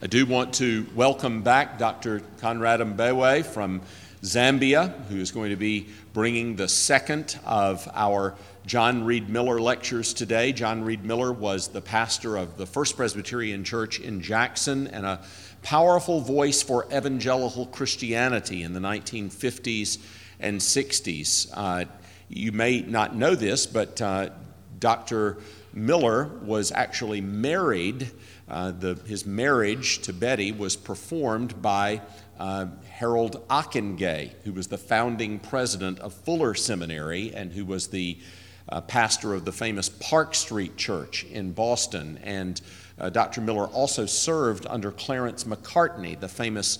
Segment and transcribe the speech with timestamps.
[0.00, 2.22] I do want to welcome back Dr.
[2.38, 3.82] Conrad Mbewe from
[4.22, 10.14] Zambia, who is going to be bringing the second of our John Reed Miller lectures
[10.14, 10.52] today.
[10.52, 15.20] John Reed Miller was the pastor of the First Presbyterian Church in Jackson and a
[15.62, 19.98] powerful voice for evangelical Christianity in the 1950s
[20.38, 21.50] and 60s.
[21.52, 21.86] Uh,
[22.28, 24.30] you may not know this, but uh,
[24.78, 25.38] Dr.
[25.72, 28.12] Miller was actually married.
[28.48, 32.00] Uh, the, his marriage to Betty was performed by
[32.38, 38.18] uh, Harold Ockenga, who was the founding president of Fuller Seminary and who was the
[38.68, 42.18] uh, pastor of the famous Park Street Church in Boston.
[42.22, 42.60] And
[42.98, 43.40] uh, Dr.
[43.40, 46.78] Miller also served under Clarence Macartney, the famous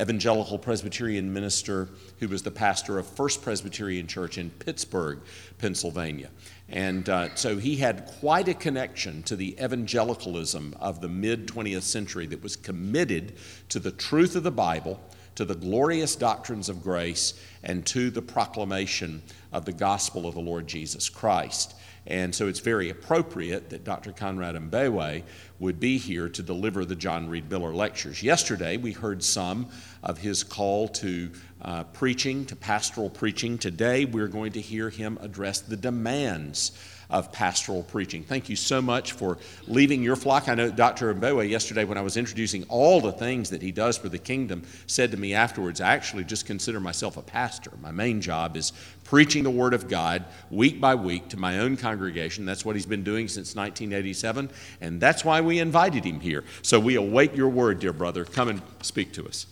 [0.00, 1.88] evangelical Presbyterian minister
[2.20, 5.20] who was the pastor of First Presbyterian Church in Pittsburgh,
[5.58, 6.28] Pennsylvania.
[6.68, 11.82] And uh, so he had quite a connection to the evangelicalism of the mid 20th
[11.82, 13.34] century that was committed
[13.70, 15.00] to the truth of the Bible,
[15.36, 20.40] to the glorious doctrines of grace, and to the proclamation of the gospel of the
[20.40, 21.74] Lord Jesus Christ.
[22.06, 24.12] And so it's very appropriate that Dr.
[24.12, 25.22] Conrad Mbewe
[25.58, 28.22] would be here to deliver the John Reed Miller lectures.
[28.22, 29.68] Yesterday, we heard some
[30.02, 31.30] of his call to
[31.62, 33.58] uh, preaching, to pastoral preaching.
[33.58, 36.72] Today, we're going to hear him address the demands
[37.10, 38.22] of pastoral preaching.
[38.22, 40.48] Thank you so much for leaving your flock.
[40.48, 41.14] I know Dr.
[41.14, 44.62] Mbewe yesterday, when I was introducing all the things that he does for the kingdom,
[44.86, 47.72] said to me afterwards, I actually just consider myself a pastor.
[47.80, 48.72] My main job is
[49.04, 52.44] preaching the Word of God week by week to my own congregation.
[52.44, 54.50] That's what he's been doing since 1987,
[54.82, 56.44] and that's why we invited him here.
[56.60, 58.26] So we await your word, dear brother.
[58.26, 59.46] Come and speak to us.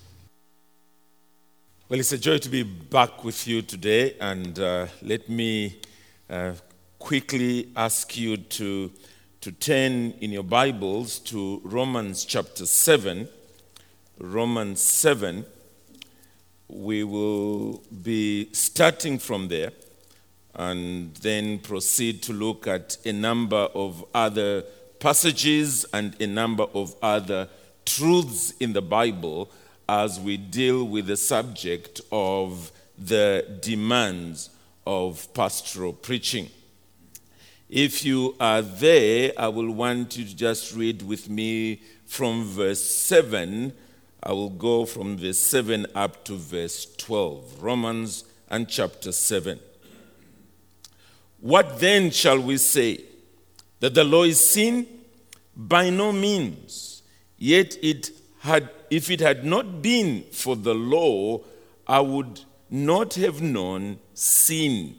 [1.88, 5.78] Well, it's a joy to be back with you today, and uh, let me
[6.28, 6.54] uh,
[6.98, 8.90] quickly ask you to,
[9.40, 13.28] to turn in your Bibles to Romans chapter 7.
[14.18, 15.46] Romans 7.
[16.66, 19.70] We will be starting from there
[20.56, 24.64] and then proceed to look at a number of other
[24.98, 27.48] passages and a number of other
[27.84, 29.52] truths in the Bible
[29.88, 34.50] as we deal with the subject of the demands
[34.86, 36.48] of pastoral preaching.
[37.68, 42.82] If you are there, I will want you to just read with me from verse
[42.82, 43.72] 7.
[44.22, 47.62] I will go from verse 7 up to verse 12.
[47.62, 49.58] Romans and chapter 7.
[51.40, 53.04] What then shall we say?
[53.80, 54.86] That the law is sin?
[55.56, 57.02] By no means.
[57.36, 58.10] Yet it
[58.46, 61.40] had, if it had not been for the law,
[61.86, 62.40] I would
[62.70, 64.96] not have known sin.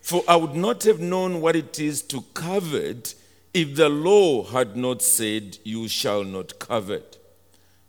[0.00, 3.14] For I would not have known what it is to covet
[3.54, 7.18] if the law had not said, You shall not covet.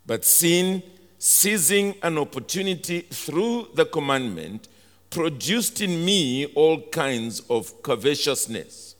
[0.06, 0.82] But sin,
[1.18, 4.68] seizing an opportunity through the commandment,
[5.10, 8.94] produced in me all kinds of covetousness.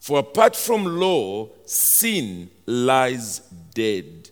[0.00, 3.40] For apart from law, sin lies
[3.74, 4.31] dead.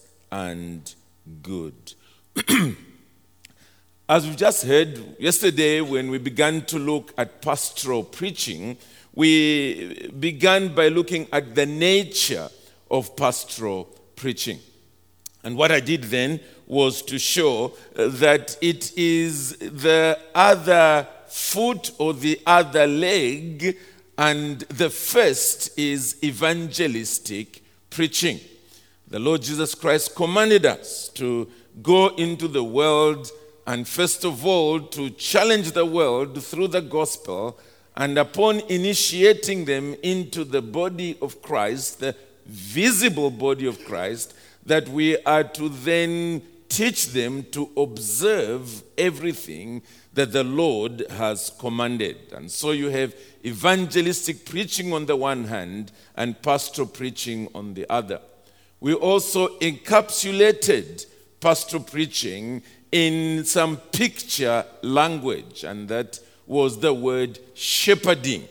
[0.31, 0.93] and
[1.41, 1.93] good.
[4.09, 8.77] As we just heard yesterday, when we began to look at pastoral preaching,
[9.13, 12.49] we began by looking at the nature
[12.89, 14.59] of pastoral preaching.
[15.43, 21.91] And what I did then was to show uh, that it is the other foot
[21.97, 23.77] or the other leg,
[24.17, 28.39] and the first is evangelistic preaching.
[29.11, 31.49] The Lord Jesus Christ commanded us to
[31.83, 33.29] go into the world
[33.67, 37.59] and first of all to challenge the world through the gospel,
[37.97, 42.15] and upon initiating them into the body of Christ, the
[42.45, 44.33] visible body of Christ,
[44.65, 49.81] that we are to then teach them to observe everything
[50.13, 52.17] that the Lord has commanded.
[52.31, 53.13] And so you have
[53.43, 58.21] evangelistic preaching on the one hand and pastoral preaching on the other.
[58.81, 61.05] We also encapsulated
[61.39, 68.47] pastoral preaching in some picture language, and that was the word shepherding.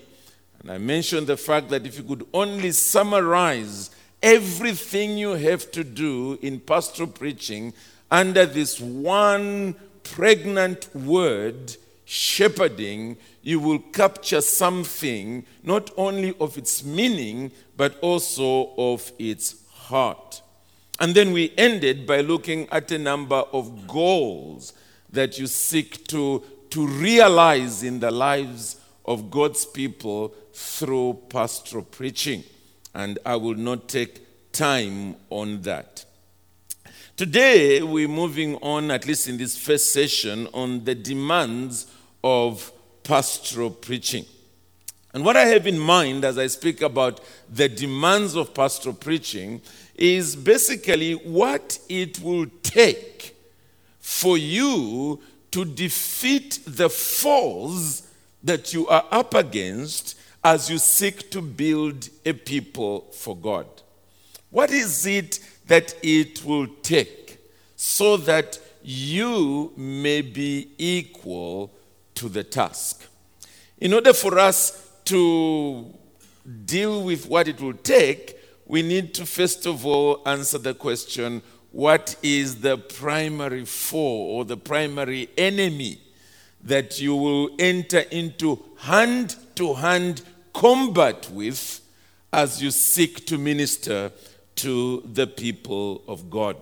[0.60, 3.90] And I mentioned the fact that if you could only summarize
[4.22, 7.72] everything you have to do in pastoral preaching
[8.08, 9.74] under this one
[10.04, 19.10] pregnant word, shepherding, you will capture something not only of its meaning, but also of
[19.18, 19.54] its
[19.90, 20.42] heart.
[20.98, 24.72] And then we ended by looking at a number of goals
[25.10, 32.44] that you seek to, to realize in the lives of God's people through pastoral preaching.
[32.94, 36.04] And I will not take time on that.
[37.16, 41.86] Today, we're moving on, at least in this first session, on the demands
[42.24, 42.72] of
[43.02, 44.24] pastoral preaching.
[45.12, 49.60] And what I have in mind as I speak about the demands of pastoral preaching
[50.00, 53.36] is basically what it will take
[54.00, 55.20] for you
[55.50, 58.08] to defeat the foes
[58.42, 63.66] that you are up against as you seek to build a people for God.
[64.48, 67.38] What is it that it will take
[67.76, 71.72] so that you may be equal
[72.14, 73.06] to the task?
[73.78, 75.94] In order for us to
[76.64, 78.39] deal with what it will take,
[78.70, 84.44] we need to first of all answer the question what is the primary foe or
[84.44, 86.00] the primary enemy
[86.62, 90.22] that you will enter into hand to hand
[90.52, 91.80] combat with
[92.32, 94.12] as you seek to minister
[94.54, 96.56] to the people of God.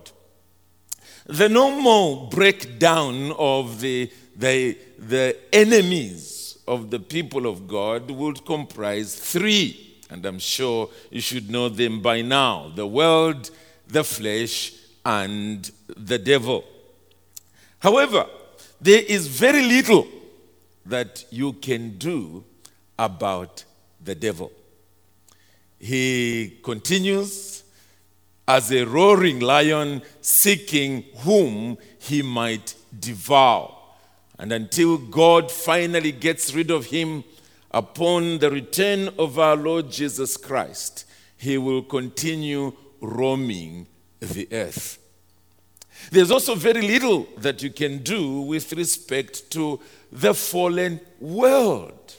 [1.27, 9.13] The normal breakdown of the, the, the enemies of the people of God would comprise
[9.13, 13.51] three and I'm sure you should know them by now the world,
[13.87, 14.73] the flesh,
[15.05, 16.63] and the devil.
[17.79, 18.25] However,
[18.81, 20.07] there is very little
[20.85, 22.43] that you can do
[22.97, 23.63] about
[24.03, 24.51] the devil.
[25.79, 27.63] He continues
[28.47, 33.75] as a roaring lion seeking whom he might devour.
[34.39, 37.23] And until God finally gets rid of him,
[37.71, 41.05] upon the return of our Lord Jesus Christ,
[41.37, 43.87] he will continue roaming
[44.19, 44.97] the earth.
[46.11, 49.79] There's also very little that you can do with respect to
[50.11, 52.15] the fallen world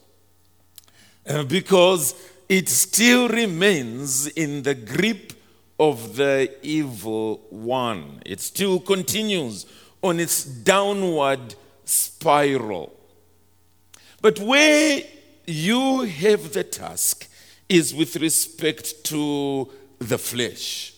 [1.27, 2.15] uh, because
[2.49, 5.33] it still remains in the grip
[5.79, 8.23] of the evil one.
[8.27, 9.67] It still continues
[10.03, 11.55] on its downward
[11.85, 12.93] spiral.
[14.21, 15.03] But where
[15.47, 17.29] you have the task
[17.69, 20.95] is with respect to the flesh.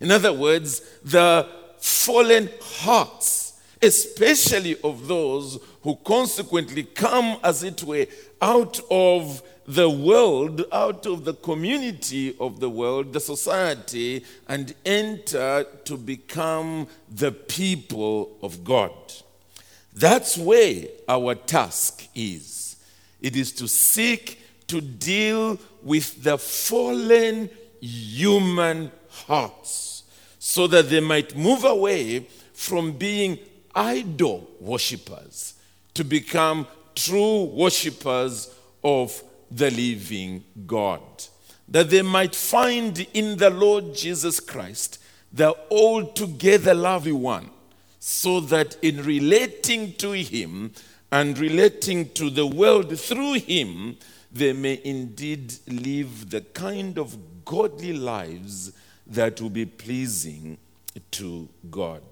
[0.00, 1.48] In other words, the
[1.78, 8.06] fallen hearts, especially of those who consequently come, as it were,
[8.42, 15.64] out of the world, out of the community of the world, the society, and enter
[15.84, 18.92] to become the people of God.
[19.94, 22.69] That's where our task is.
[23.20, 27.50] It is to seek to deal with the fallen
[27.80, 30.04] human hearts
[30.38, 33.38] so that they might move away from being
[33.74, 35.54] idol worshippers
[35.94, 41.00] to become true worshippers of the living God.
[41.68, 44.98] That they might find in the Lord Jesus Christ
[45.32, 47.50] the altogether lovely one,
[47.98, 50.72] so that in relating to him,
[51.12, 53.96] and relating to the world through him,
[54.32, 58.72] they may indeed live the kind of godly lives
[59.06, 60.56] that will be pleasing
[61.10, 62.02] to God.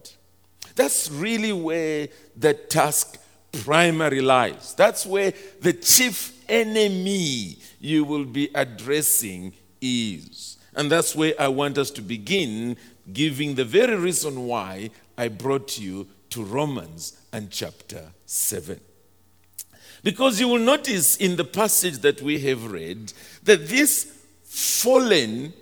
[0.74, 3.18] That's really where the task
[3.52, 4.74] primarily lies.
[4.74, 10.56] That's where the chief enemy you will be addressing is.
[10.74, 12.76] And that's where I want us to begin,
[13.12, 18.80] giving the very reason why I brought you to Romans and chapter 7.
[20.02, 24.12] Because you will notice in the passage that we have read that this
[24.44, 25.52] fallen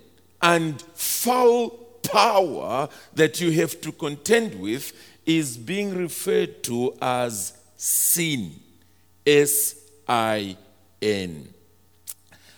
[0.41, 1.69] and foul
[2.03, 4.93] power that you have to contend with
[5.25, 8.51] is being referred to as sin.
[9.25, 9.75] S
[10.07, 10.55] I
[11.01, 11.53] N.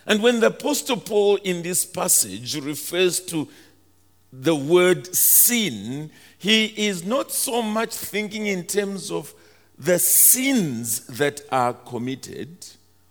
[0.06, 3.48] And when the Apostle Paul in this passage refers to
[4.32, 9.34] the word sin, he is not so much thinking in terms of
[9.78, 12.66] the sins that are committed,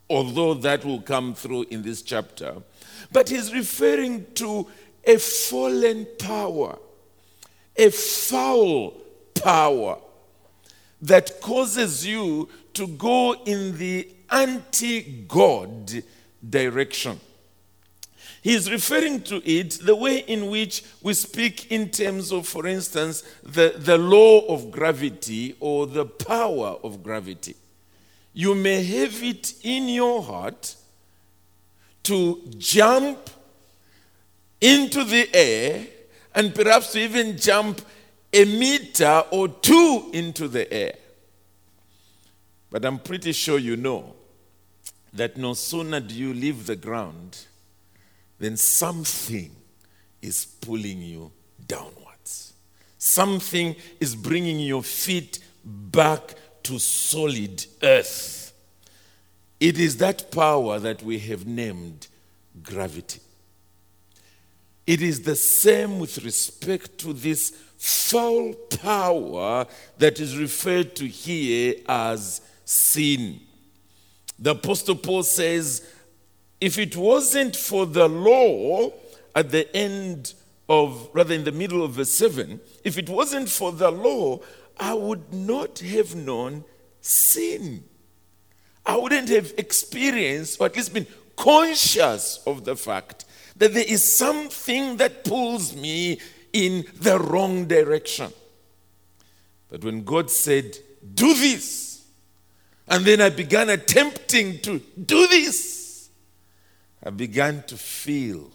[0.10, 2.56] although that will come through in this chapter,
[3.12, 4.68] but he's referring to
[5.06, 6.80] a fallen power,
[7.78, 8.96] a foul
[9.36, 10.00] power
[11.00, 16.04] that causes you to go in the anti God
[16.50, 17.20] direction.
[18.42, 23.24] He's referring to it the way in which we speak in terms of, for instance,
[23.44, 27.56] the, the law of gravity or the power of gravity.
[28.34, 30.76] You may have it in your heart
[32.04, 33.30] to jump
[34.62, 35.86] into the air
[36.34, 37.82] and perhaps to even jump
[38.32, 40.96] a meter or two into the air.
[42.72, 44.16] But I'm pretty sure you know
[45.12, 47.46] that no sooner do you leave the ground
[48.40, 49.52] than something
[50.22, 51.32] is pulling you
[51.68, 52.54] downwards.
[52.98, 58.54] Something is bringing your feet back to solid earth.
[59.60, 62.08] It is that power that we have named
[62.64, 63.20] gravity.
[64.88, 69.68] It is the same with respect to this foul power
[69.98, 73.40] that is referred to here as sin.
[74.38, 75.86] The Apostle Paul says,
[76.62, 78.92] if it wasn't for the law
[79.36, 80.34] at the end
[80.68, 84.40] of, rather in the middle of verse 7, if it wasn't for the law,
[84.80, 86.64] I would not have known
[87.02, 87.84] sin.
[88.86, 93.26] I wouldn't have experienced, or at least been conscious of the fact
[93.56, 96.20] that there is something that pulls me
[96.54, 98.32] in the wrong direction.
[99.70, 100.78] But when God said,
[101.14, 102.06] Do this,
[102.88, 105.79] and then I began attempting to do this,
[107.04, 108.50] I began to feel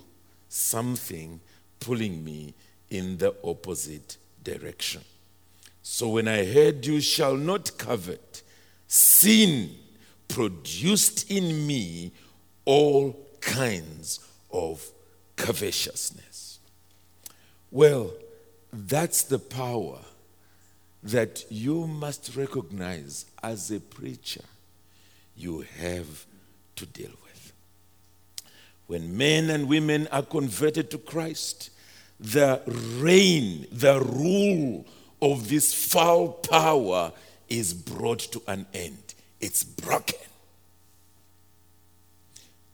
[0.49, 1.41] something
[1.81, 2.55] pulling me
[2.91, 5.03] in the opposite direction.
[5.83, 8.43] So when I heard, You shall not covet,
[8.87, 9.71] sin
[10.29, 12.13] produced in me
[12.65, 14.21] all kinds
[14.51, 14.85] of
[15.37, 16.59] covetousness.
[17.71, 18.13] Well,
[18.73, 19.99] that's the power
[21.03, 24.45] that you must recognize as a preacher
[25.37, 26.27] you have
[26.77, 27.24] to deal with.
[28.87, 31.71] When men and women are converted to Christ,
[32.21, 34.87] the reign, the rule
[35.21, 37.13] of this foul power
[37.49, 39.15] is brought to an end.
[39.41, 40.19] It's broken.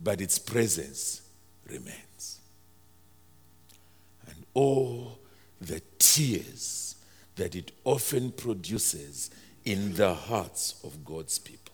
[0.01, 1.23] But its presence
[1.69, 2.41] remains
[4.27, 5.19] And all
[5.61, 6.97] the tears
[7.37, 9.31] that it often produces
[9.65, 11.70] in the hearts of God's people.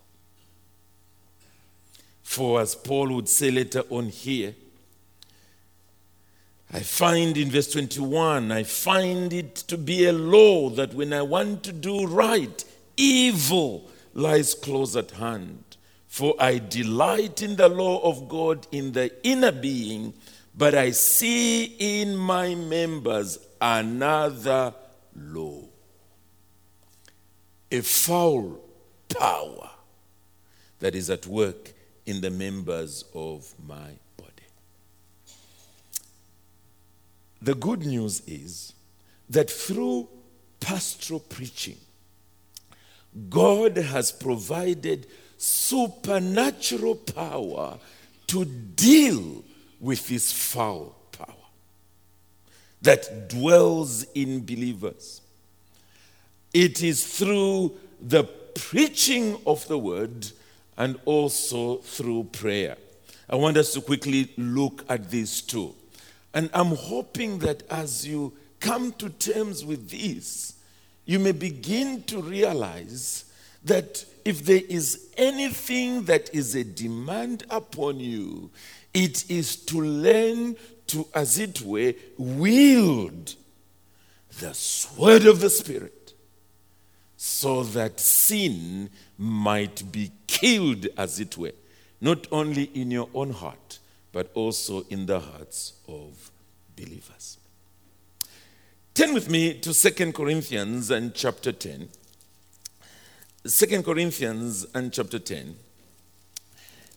[2.26, 4.54] For as Paul would say later on here,
[6.72, 11.22] I find in verse 21, I find it to be a law that when I
[11.22, 12.64] want to do right,
[12.96, 15.62] evil lies close at hand.
[16.08, 20.12] For I delight in the law of God in the inner being
[20.56, 24.74] but I see in my members another
[25.14, 25.62] law,
[27.70, 28.60] a foul
[29.08, 29.70] power
[30.80, 31.74] that is at work
[32.06, 34.32] in the members of my body.
[37.42, 38.72] The good news is
[39.28, 40.08] that through
[40.60, 41.76] pastoral preaching,
[43.28, 47.78] God has provided supernatural power
[48.28, 49.44] to deal
[49.80, 51.26] with this foul power
[52.82, 55.20] that dwells in believers.
[56.52, 60.30] It is through the preaching of the word
[60.76, 62.76] and also through prayer.
[63.28, 65.74] I want us to quickly look at these two.
[66.32, 70.54] And I'm hoping that as you come to terms with this,
[71.04, 73.24] you may begin to realize
[73.64, 78.50] that if there is anything that is a demand upon you,
[78.92, 80.56] it is to learn
[80.88, 83.34] to, as it were, wield
[84.40, 86.12] the sword of the Spirit
[87.16, 91.54] so that sin might be killed, as it were,
[92.00, 93.78] not only in your own heart,
[94.12, 96.30] but also in the hearts of
[96.76, 97.38] believers.
[98.92, 101.88] Turn with me to Second Corinthians and chapter 10.
[103.48, 105.56] 2 Corinthians and chapter 10.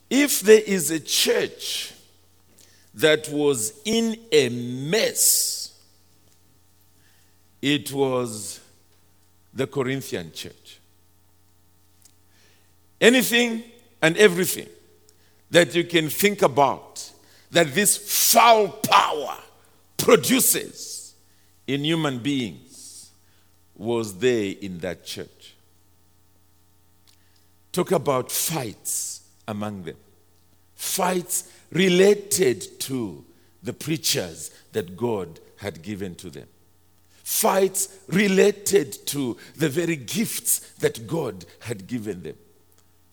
[0.09, 1.93] If there is a church
[2.93, 5.79] that was in a mess,
[7.61, 8.59] it was
[9.53, 10.78] the Corinthian church.
[13.01, 13.63] Anything
[14.01, 14.67] and everything
[15.51, 17.11] that you can think about
[17.51, 17.97] that this
[18.31, 19.37] foul power
[19.97, 21.13] produces
[21.67, 23.11] in human beings
[23.75, 25.55] was there in that church.
[27.71, 29.95] Talk about fights among them.
[30.75, 33.23] Fights related to
[33.61, 36.47] the preachers that God had given to them.
[37.23, 42.35] Fights related to the very gifts that God had given them.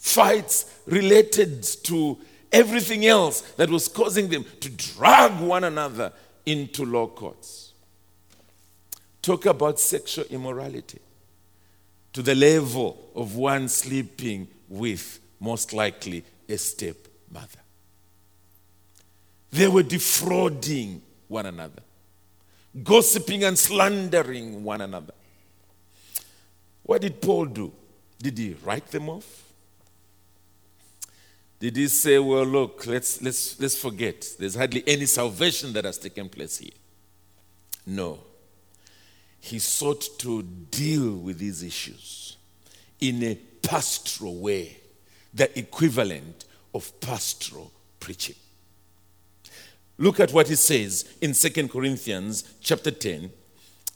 [0.07, 2.17] Fights related to
[2.53, 6.13] everything else that was causing them to drag one another
[6.47, 7.73] into law courts.
[9.21, 11.01] Talk about sexual immorality
[12.13, 17.59] to the level of one sleeping with, most likely, a stepmother.
[19.51, 21.83] They were defrauding one another,
[22.85, 25.15] gossiping and slandering one another.
[26.85, 27.73] What did Paul do?
[28.23, 29.43] Did he write them off?
[31.59, 34.27] Did he say, well, look, let's, let's, let's forget.
[34.39, 36.71] There's hardly any salvation that has taken place here?
[37.87, 38.19] No.
[39.41, 42.37] He sought to deal with these issues
[43.01, 44.77] in a pastoral way,
[45.33, 46.45] the equivalent
[46.75, 48.37] of pastoral preaching.
[49.99, 53.31] Look at what he says in 2 Corinthians chapter 10,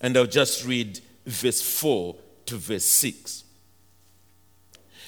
[0.00, 3.44] and I'll just read verse 4 to verse 6.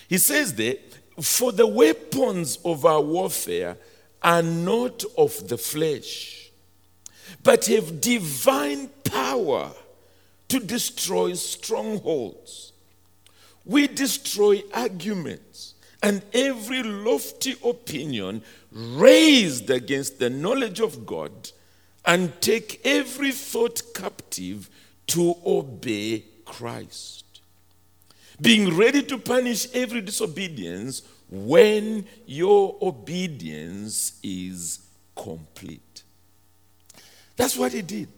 [0.09, 0.75] He says there,
[1.23, 3.77] For the weapons of our warfare
[4.23, 6.51] are not of the flesh,
[7.45, 9.71] but have divine power
[10.49, 12.73] to destroy strongholds.
[13.65, 21.53] We destroy arguments and every lofty opinion raised against the knowledge of God
[22.05, 24.69] and take every thought captive
[25.07, 27.23] to obey Christ
[28.41, 34.81] being ready to punish every disobedience when your obedience is
[35.17, 36.03] complete.
[37.37, 38.09] That's what he did.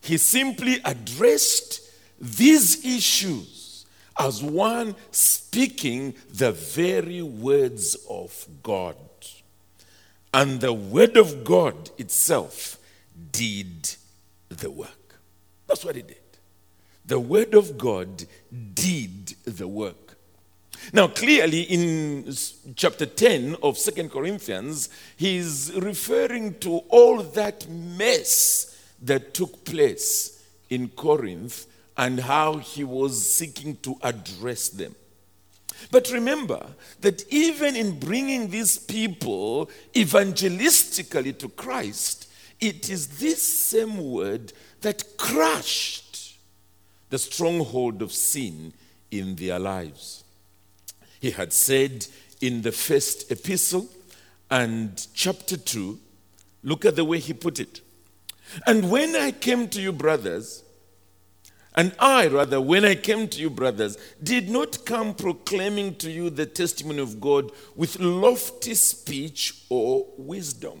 [0.00, 1.80] He simply addressed
[2.20, 3.86] these issues
[4.18, 8.96] as one speaking the very words of God.
[10.34, 12.78] And the word of God itself
[13.32, 13.94] did
[14.48, 15.20] the work.
[15.66, 16.21] That's what he did.
[17.12, 18.24] The word of God
[18.72, 20.16] did the work.
[20.94, 22.34] Now, clearly, in
[22.74, 24.88] chapter 10 of Second Corinthians,
[25.18, 31.66] he's referring to all that mess that took place in Corinth
[31.98, 34.94] and how he was seeking to address them.
[35.90, 36.64] But remember
[37.02, 42.26] that even in bringing these people evangelistically to Christ,
[42.58, 46.01] it is this same word that crushed
[47.12, 48.72] the stronghold of sin
[49.10, 50.24] in their lives.
[51.20, 52.06] He had said
[52.40, 53.86] in the first epistle
[54.50, 55.98] and chapter 2,
[56.62, 57.82] look at the way he put it.
[58.66, 60.64] And when I came to you, brothers,
[61.76, 66.30] and I, rather, when I came to you, brothers, did not come proclaiming to you
[66.30, 70.80] the testimony of God with lofty speech or wisdom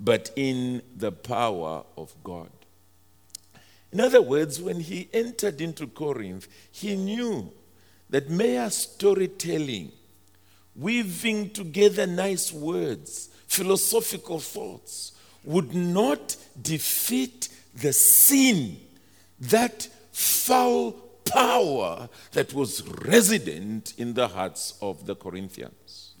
[0.00, 2.50] but in the power of God.
[3.92, 7.52] In other words, when he entered into Corinth, he knew
[8.08, 9.92] that mere storytelling,
[10.74, 15.12] weaving together nice words, philosophical thoughts,
[15.44, 18.76] would not defeat the sin,
[19.38, 20.92] that foul
[21.24, 26.14] power that was resident in the hearts of the Corinthians.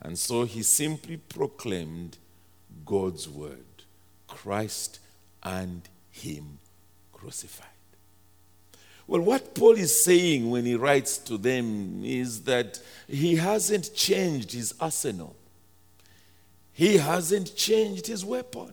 [0.00, 2.18] And so he simply proclaimed
[2.86, 3.64] God's word
[4.28, 5.00] Christ
[5.42, 6.58] and Him
[7.12, 7.66] crucified.
[9.08, 14.52] Well, what Paul is saying when he writes to them is that he hasn't changed
[14.52, 15.36] his arsenal,
[16.72, 18.72] he hasn't changed his weapon.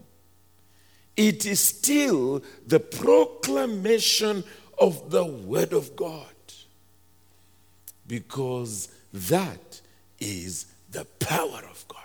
[1.15, 4.43] It is still the proclamation
[4.79, 6.25] of the Word of God.
[8.07, 9.81] Because that
[10.19, 12.02] is the power of God.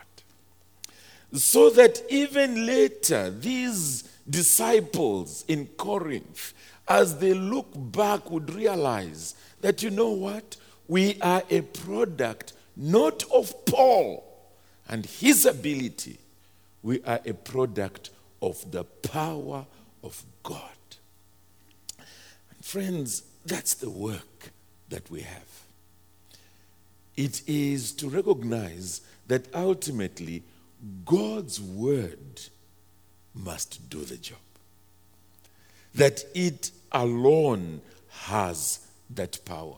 [1.33, 6.55] So that even later, these disciples in Corinth,
[6.87, 10.57] as they look back, would realize that, you know what?
[10.87, 14.25] We are a product not of Paul
[14.89, 16.19] and his ability,
[16.83, 18.11] we are a product
[18.41, 19.67] of the power
[20.03, 20.63] of God.
[21.99, 24.51] And friends, that's the work
[24.89, 25.65] that we have.
[27.17, 30.45] It is to recognize that ultimately
[31.05, 32.41] God's word
[33.35, 34.39] must do the job.
[35.95, 39.77] That it alone has that power.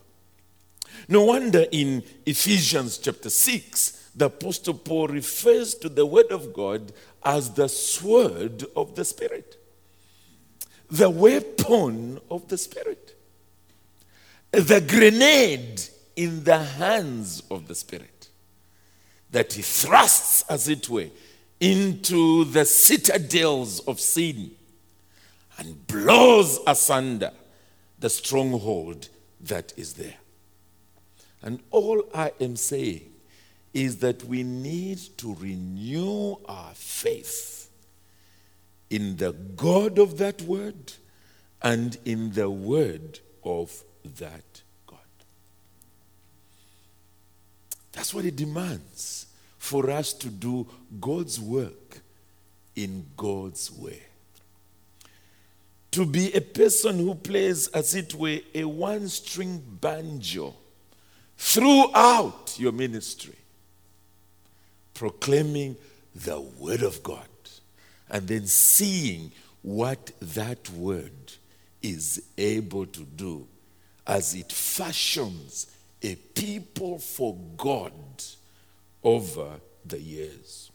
[1.08, 6.92] No wonder in Ephesians chapter 6, the Apostle Paul refers to the Word of God
[7.24, 9.56] as the sword of the Spirit,
[10.90, 13.16] the weapon of the Spirit,
[14.50, 15.80] the grenade
[16.16, 18.19] in the hands of the Spirit
[19.32, 21.08] that he thrusts, as it were,
[21.60, 24.52] into the citadels of sin
[25.58, 27.32] and blows asunder
[27.98, 29.08] the stronghold
[29.40, 30.16] that is there.
[31.42, 33.10] And all I am saying
[33.72, 37.70] is that we need to renew our faith
[38.88, 40.94] in the God of that word
[41.62, 43.82] and in the word of
[44.18, 44.98] that God.
[47.92, 49.26] That's what it demands
[49.58, 50.66] for us to do
[51.00, 52.00] God's work
[52.76, 54.02] in God's way.
[55.92, 60.54] To be a person who plays, as it were, a one string banjo
[61.36, 63.34] throughout your ministry,
[64.94, 65.76] proclaiming
[66.14, 67.26] the Word of God
[68.10, 71.12] and then seeing what that Word
[71.82, 73.46] is able to do
[74.06, 75.66] as it fashions
[76.02, 77.92] a people for God
[79.02, 80.70] over the years.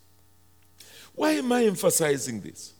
[1.14, 2.74] Why am I emphasizing this?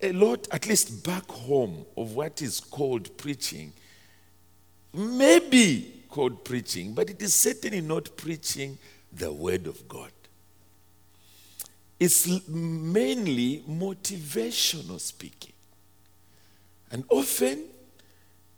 [0.00, 3.72] A lot, at least back home, of what is called preaching
[4.94, 8.78] may be called preaching, but it is certainly not preaching
[9.12, 10.10] the Word of God.
[11.98, 15.52] It's mainly motivational speaking.
[16.90, 17.64] And often,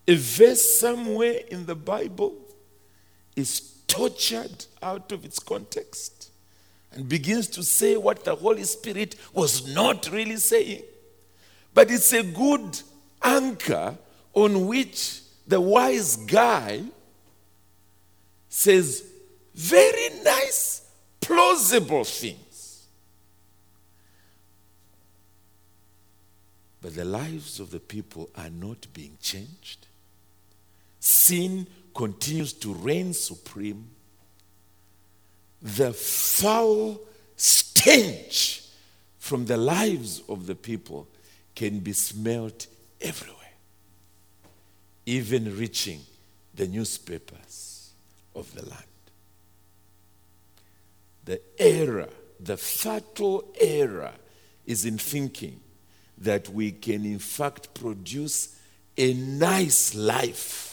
[0.06, 2.36] a verse somewhere in the Bible
[3.36, 6.30] is tortured out of its context
[6.92, 10.82] and begins to say what the Holy Spirit was not really saying.
[11.72, 12.80] But it's a good
[13.22, 13.96] anchor
[14.34, 16.82] on which the wise guy
[18.48, 19.04] says
[19.54, 20.88] very nice,
[21.20, 22.86] plausible things.
[26.80, 29.86] But the lives of the people are not being changed.
[31.00, 33.88] Sin continues to reign supreme.
[35.62, 37.00] The foul
[37.36, 38.62] stench
[39.18, 41.08] from the lives of the people
[41.54, 42.66] can be smelt
[43.00, 43.36] everywhere,
[45.06, 46.00] even reaching
[46.54, 47.90] the newspapers
[48.34, 48.84] of the land.
[51.24, 52.08] The error,
[52.38, 54.12] the fatal error,
[54.66, 55.60] is in thinking
[56.18, 58.56] that we can, in fact, produce
[58.96, 60.69] a nice life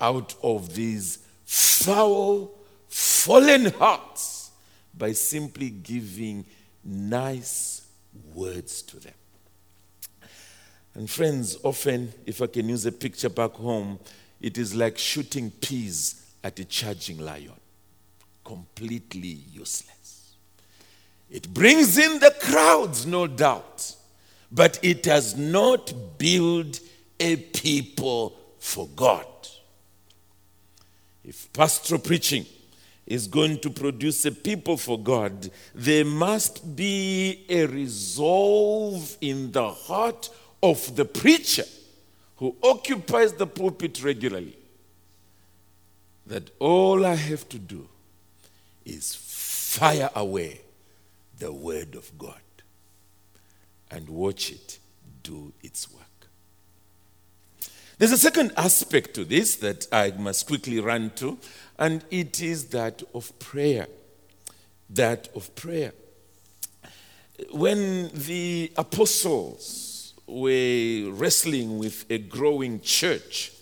[0.00, 2.50] out of these foul,
[2.88, 4.50] fallen hearts
[4.96, 6.44] by simply giving
[6.84, 7.86] nice
[8.34, 9.14] words to them.
[10.94, 13.98] And friends, often, if I can use a picture back home,
[14.40, 17.52] it is like shooting peas at a charging lion.
[18.44, 20.34] Completely useless.
[21.30, 23.96] It brings in the crowds, no doubt,
[24.52, 26.78] but it does not build
[27.18, 29.26] a people for God.
[31.24, 32.46] If pastoral preaching
[33.06, 39.70] is going to produce a people for God, there must be a resolve in the
[39.70, 40.30] heart
[40.62, 41.64] of the preacher
[42.36, 44.56] who occupies the pulpit regularly
[46.26, 47.86] that all I have to do
[48.84, 50.60] is fire away
[51.38, 52.40] the word of God
[53.90, 54.78] and watch it
[55.22, 56.03] do its work.
[57.96, 61.38] There's a second aspect to this that I must quickly run to,
[61.78, 63.86] and it is that of prayer.
[64.90, 65.92] That of prayer.
[67.52, 73.52] When the apostles were wrestling with a growing church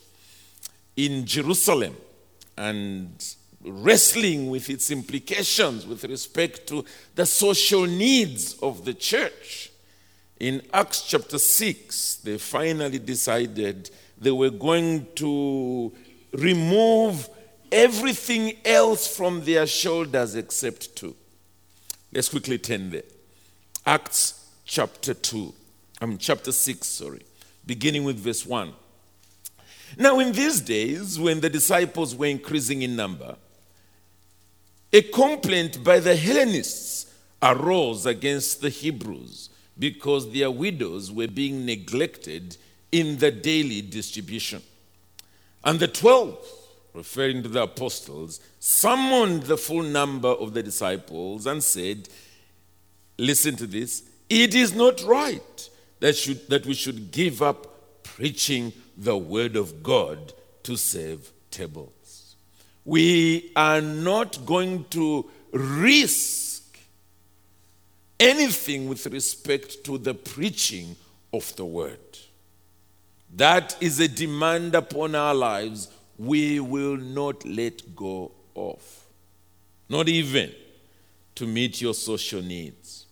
[0.97, 1.97] in Jerusalem
[2.57, 3.11] and
[3.63, 9.73] wrestling with its implications with respect to the social needs of the church,
[10.41, 13.91] in Acts chapter 6, they finally decided
[14.23, 15.93] they were going to
[16.33, 17.29] remove
[17.71, 21.17] everything else from their shoulders except two.
[22.13, 23.03] Let's quickly turn there.
[23.87, 25.53] Acts chapter 2.
[26.01, 27.23] I'm chapter 6, sorry,
[27.65, 28.73] beginning with verse 1.
[29.99, 33.37] Now, in these days, when the disciples were increasing in number,
[34.93, 42.57] a complaint by the Hellenists arose against the Hebrews because their widows were being neglected
[42.93, 44.63] in the daily distribution.
[45.65, 46.39] And the twelve,
[46.95, 52.09] referring to the apostles, summoned the full number of the disciples and said,
[53.19, 55.69] Listen to this, it is not right
[56.01, 60.33] that, should, that we should give up preaching the word of God
[60.65, 62.35] to save tables.
[62.85, 66.79] we are not going to risk
[68.19, 70.97] anything with respect to the preaching
[71.33, 71.99] of the word.
[73.35, 79.07] That is a demand upon our lives we will not let go of,
[79.89, 80.53] not even
[81.37, 83.07] to meet your social needs.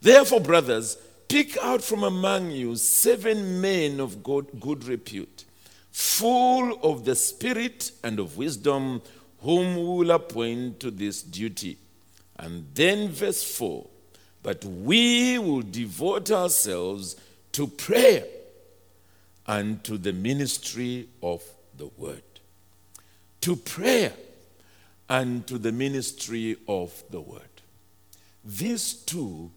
[0.00, 5.44] Therefore, brothers, pick out from among you seven men of good, good repute,
[5.92, 9.00] full of the Spirit and of wisdom,
[9.40, 11.78] whom we will appoint to this duty.
[12.36, 13.86] And then, verse 4
[14.42, 17.14] But we will devote ourselves
[17.52, 18.24] to prayer
[19.50, 21.42] and to the ministry of
[21.76, 22.22] the word.
[23.40, 24.12] To prayer
[25.08, 27.42] and to the ministry of the word.
[28.44, 29.50] These two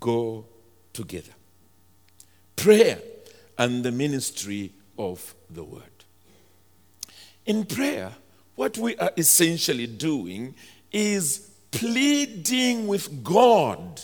[0.00, 0.46] go
[0.94, 1.32] together
[2.56, 2.98] prayer
[3.58, 5.82] and the ministry of the word.
[7.44, 8.12] In prayer,
[8.54, 10.54] what we are essentially doing
[10.90, 14.00] is pleading with God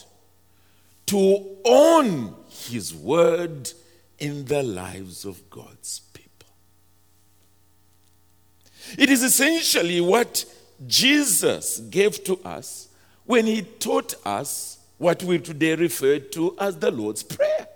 [1.06, 3.72] to own His word
[4.22, 6.48] in the lives of God's people.
[8.96, 10.44] It is essentially what
[10.86, 12.88] Jesus gave to us
[13.24, 17.66] when He taught us what we today refer to as the Lord's Prayer.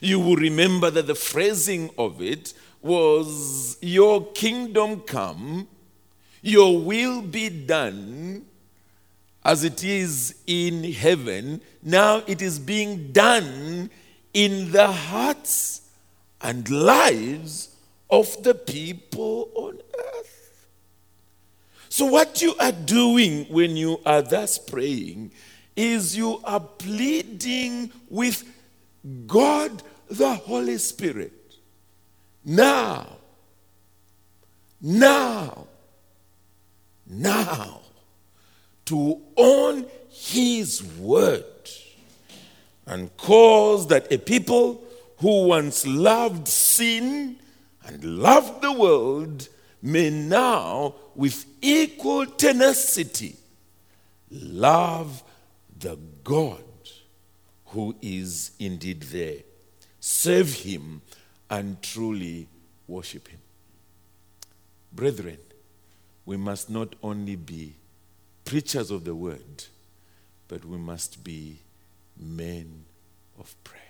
[0.00, 5.66] You will remember that the phrasing of it was, Your kingdom come,
[6.42, 8.44] your will be done
[9.44, 11.60] as it is in heaven.
[11.82, 13.90] Now it is being done
[14.34, 15.82] in the hearts
[16.40, 17.74] and lives
[18.10, 20.66] of the people on earth.
[21.88, 25.30] So, what you are doing when you are thus praying
[25.76, 28.44] is you are pleading with
[29.26, 31.32] God the Holy Spirit.
[32.44, 33.06] Now,
[34.80, 35.66] now,
[37.06, 37.80] now,
[38.86, 41.44] to own His word
[42.86, 44.82] and cause that a people
[45.18, 47.36] who once loved sin
[47.86, 49.48] and loved the world
[49.82, 53.36] may now, with equal tenacity,
[54.30, 55.22] love
[55.78, 56.62] the God
[57.66, 59.38] who is indeed there,
[60.00, 61.02] serve Him,
[61.50, 62.48] and truly
[62.86, 63.40] worship Him.
[64.92, 65.38] Brethren,
[66.24, 67.74] we must not only be
[68.44, 69.64] preachers of the word,
[70.48, 71.58] but we must be
[72.16, 72.84] men
[73.38, 73.80] of prayer.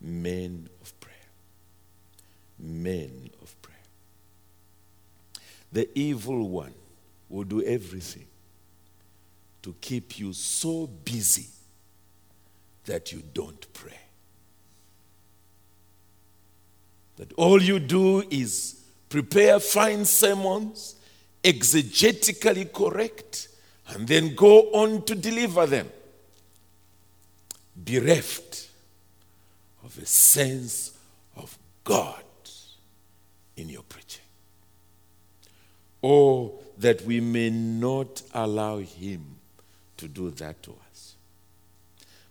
[0.00, 1.14] Men of prayer.
[2.58, 3.76] Men of prayer.
[5.72, 6.74] The evil one
[7.28, 8.26] will do everything
[9.62, 11.46] to keep you so busy
[12.84, 13.98] that you don't pray.
[17.16, 20.96] That all you do is prepare fine sermons,
[21.42, 23.48] exegetically correct,
[23.88, 25.90] and then go on to deliver them
[27.84, 28.68] bereft
[29.84, 30.96] of a sense
[31.36, 32.22] of God
[33.56, 34.22] in your preaching.
[36.02, 39.36] Or that we may not allow Him
[39.96, 41.14] to do that to us,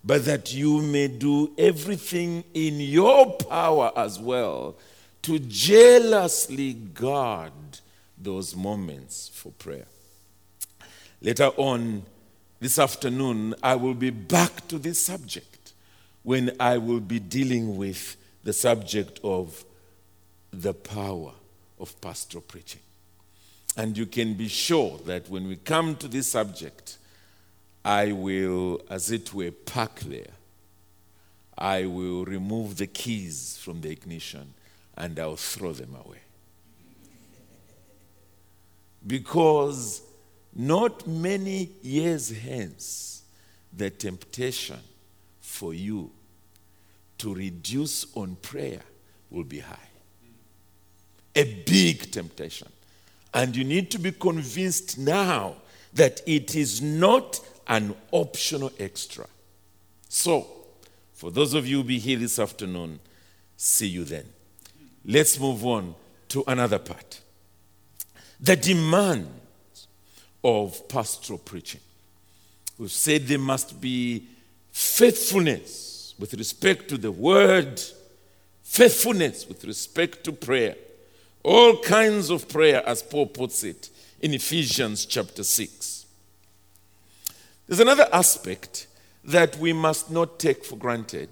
[0.04, 4.76] but that you may do everything in your power as well
[5.24, 7.52] to jealously guard
[8.18, 9.88] those moments for prayer.
[11.22, 12.04] Later on,
[12.60, 15.74] this afternoon, I will be back to this subject
[16.24, 19.64] when I will be dealing with the subject of
[20.52, 21.34] the power
[21.80, 22.82] of pastoral preaching.
[23.78, 26.98] And you can be sure that when we come to this subject,
[27.84, 30.32] I will, as it were, park there.
[31.58, 34.54] I will remove the keys from the ignition
[34.98, 36.20] and I'll throw them away.
[39.06, 40.02] Because
[40.56, 43.24] not many years hence,
[43.74, 44.80] the temptation
[45.42, 46.12] for you
[47.18, 48.82] to reduce on prayer
[49.30, 49.78] will be high.
[51.36, 52.70] A big temptation.
[53.34, 55.56] And you need to be convinced now
[55.94, 59.26] that it is not an optional extra.
[60.08, 60.48] So,
[61.14, 63.00] for those of you who be here this afternoon,
[63.58, 64.26] see you then.
[65.04, 65.96] Let's move on
[66.30, 67.20] to another part.
[68.40, 69.28] The demand
[70.46, 71.82] of pastoral preaching.
[72.78, 74.28] We've said there must be
[74.72, 77.82] faithfulness with respect to the word,
[78.62, 80.76] faithfulness with respect to prayer,
[81.42, 83.90] all kinds of prayer, as Paul puts it
[84.22, 86.06] in Ephesians chapter 6.
[87.66, 88.86] There's another aspect
[89.24, 91.30] that we must not take for granted,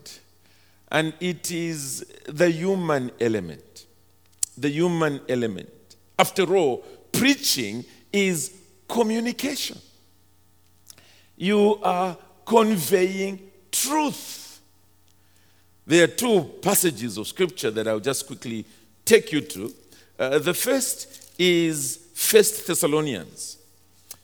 [0.92, 3.86] and it is the human element.
[4.58, 5.70] The human element.
[6.18, 6.78] After all,
[7.12, 8.60] preaching is
[8.94, 9.80] communication.
[11.36, 13.40] You are conveying
[13.72, 14.62] truth.
[15.88, 18.66] There are two passages of scripture that I'll just quickly
[19.04, 19.74] take you to.
[20.20, 23.58] Uh, the first is First Thessalonians.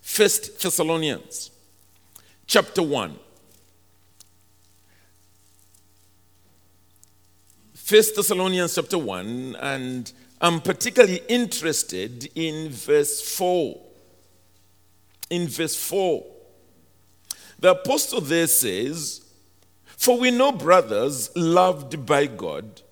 [0.00, 1.50] First Thessalonians,
[2.46, 3.18] chapter 1.
[7.74, 13.89] First Thessalonians chapter 1, and I'm particularly interested in verse 4.
[15.30, 16.26] In verse 4,
[17.60, 19.24] the apostle there says,
[19.96, 22.82] For we know, brothers, loved by God,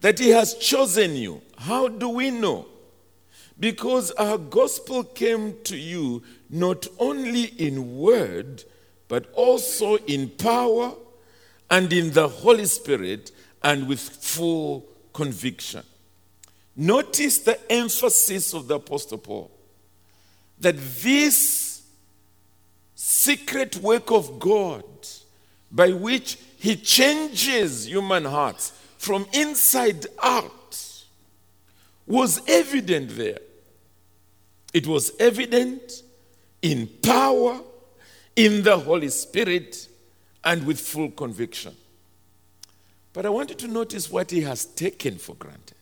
[0.00, 1.42] that He has chosen you.
[1.58, 2.66] How do we know?
[3.60, 8.64] Because our gospel came to you not only in word,
[9.08, 10.94] but also in power
[11.70, 15.82] and in the Holy Spirit and with full conviction.
[16.76, 19.50] Notice the emphasis of the Apostle Paul
[20.60, 21.82] that this
[22.94, 24.84] secret work of God
[25.70, 31.04] by which he changes human hearts from inside out
[32.06, 33.38] was evident there.
[34.72, 36.02] It was evident
[36.62, 37.60] in power,
[38.34, 39.88] in the Holy Spirit,
[40.42, 41.76] and with full conviction.
[43.12, 45.76] But I want you to notice what he has taken for granted.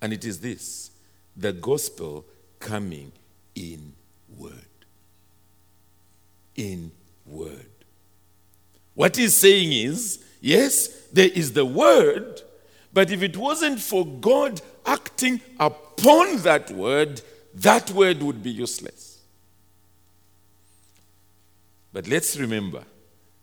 [0.00, 0.90] And it is this
[1.36, 2.24] the gospel
[2.58, 3.12] coming
[3.56, 3.94] in
[4.36, 4.52] word.
[6.54, 6.92] In
[7.26, 7.66] word.
[8.94, 12.42] What he's saying is yes, there is the word,
[12.92, 17.20] but if it wasn't for God acting upon that word,
[17.54, 19.18] that word would be useless.
[21.92, 22.84] But let's remember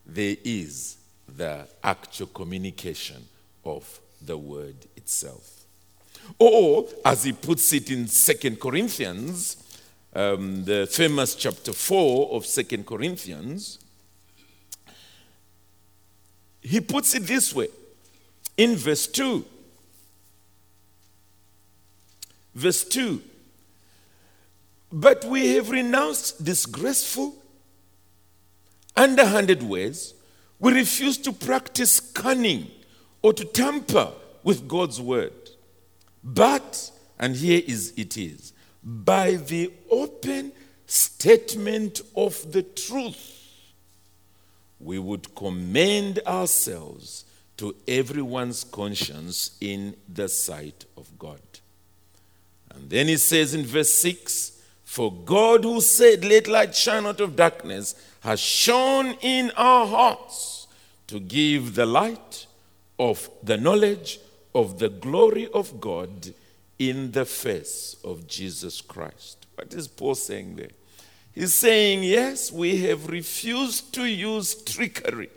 [0.05, 0.97] there is
[1.27, 3.27] the actual communication
[3.65, 5.65] of the word itself.
[6.39, 9.57] Or, as he puts it in Second Corinthians,
[10.15, 13.79] um, the famous chapter 4 of Second Corinthians,
[16.61, 17.67] he puts it this way
[18.57, 19.45] in verse 2.
[22.55, 23.21] Verse 2
[24.91, 27.35] But we have renounced disgraceful,
[28.95, 30.13] underhanded ways
[30.59, 32.71] we refuse to practice cunning
[33.21, 35.33] or to tamper with God's word.
[36.23, 38.52] But, and here is it is,
[38.83, 40.51] by the open
[40.85, 43.39] statement of the truth,
[44.79, 47.25] we would commend ourselves
[47.57, 51.39] to everyone's conscience in the sight of God.
[52.73, 57.21] And then he says in verse 6 For God, who said, Let light shine out
[57.21, 60.67] of darkness, has shone in our hearts
[61.07, 62.47] to give the light
[62.99, 64.19] of the knowledge
[64.55, 66.33] of the glory of God
[66.79, 69.45] in the face of Jesus Christ.
[69.55, 70.71] What is Paul saying there?
[71.33, 75.29] He's saying, yes, we have refused to use trickery.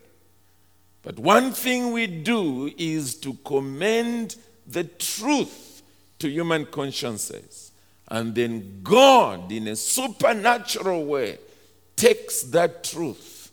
[1.03, 5.83] But one thing we do is to commend the truth
[6.19, 7.71] to human consciences.
[8.09, 11.39] And then God, in a supernatural way,
[11.97, 13.51] takes that truth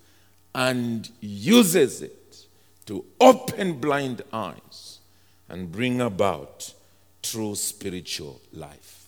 [0.54, 2.46] and uses it
[2.86, 5.00] to open blind eyes
[5.48, 6.74] and bring about
[7.24, 9.08] true spiritual life.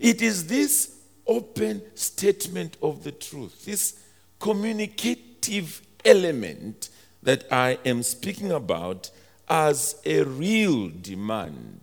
[0.00, 4.00] It is this open statement of the truth, this
[4.40, 6.88] communicative element
[7.22, 9.10] that I am speaking about
[9.48, 11.80] as a real demand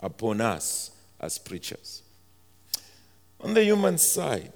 [0.00, 2.02] upon us as preachers.
[3.40, 4.52] On the human side,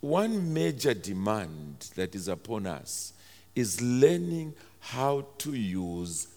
[0.00, 3.12] one major demand that is upon us
[3.54, 6.28] is learning how to use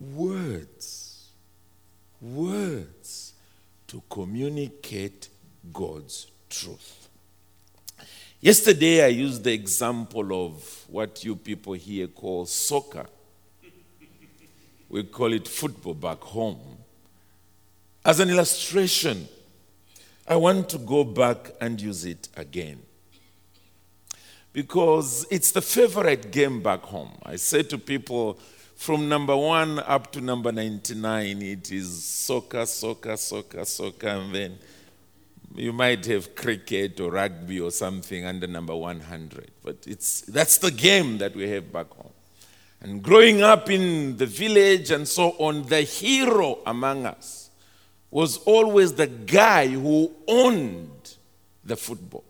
[0.00, 1.07] words.
[2.20, 3.32] Words
[3.86, 5.28] to communicate
[5.72, 7.08] God's truth.
[8.40, 13.06] Yesterday, I used the example of what you people here call soccer.
[14.88, 16.58] We call it football back home.
[18.04, 19.28] As an illustration,
[20.26, 22.80] I want to go back and use it again
[24.52, 27.12] because it's the favorite game back home.
[27.22, 28.38] I say to people,
[28.78, 34.58] from number one up to number 99, it is soccer, soccer, soccer, soccer, and then
[35.56, 39.50] you might have cricket or rugby or something under number 100.
[39.64, 42.12] But it's, that's the game that we have back home.
[42.80, 47.50] And growing up in the village and so on, the hero among us
[48.12, 51.16] was always the guy who owned
[51.64, 52.24] the football.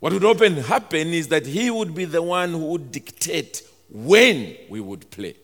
[0.00, 4.56] What would often happen is that he would be the one who would dictate when
[4.68, 5.34] we would play.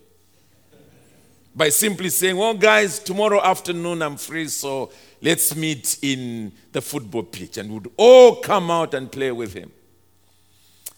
[1.57, 4.90] by simply saying, Well, guys, tomorrow afternoon I'm free, so
[5.22, 7.57] let's meet in the football pitch.
[7.59, 9.70] And would all come out and play with him.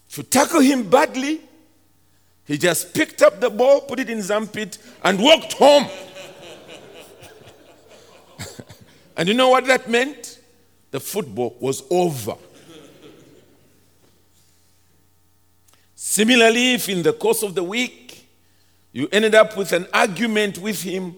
[0.09, 1.41] If you tackle him badly,
[2.47, 5.87] he just picked up the ball, put it in his and walked home.
[9.17, 10.39] and you know what that meant?
[10.91, 12.37] The football was over.
[16.17, 18.27] Similarly, if in the course of the week
[18.91, 21.15] you ended up with an argument with him,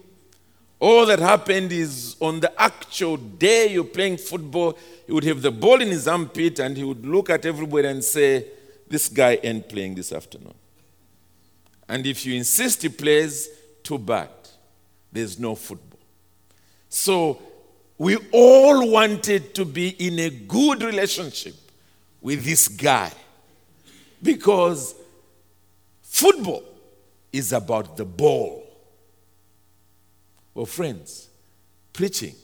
[0.77, 4.77] all that happened is on the actual day you're playing football,
[5.07, 8.03] he would have the ball in his armpit and he would look at everybody and
[8.03, 8.45] say,
[8.89, 10.53] This guy ain't playing this afternoon.
[11.87, 13.47] And if you insist he plays,
[13.81, 14.27] too bad.
[15.13, 16.01] There's no football.
[16.89, 17.41] So
[17.97, 21.55] we all wanted to be in a good relationship
[22.19, 23.13] with this guy.
[24.21, 24.95] Because
[26.01, 26.63] football
[27.31, 28.65] is about the ball.
[30.53, 31.29] Well, friends,
[31.93, 32.35] preaching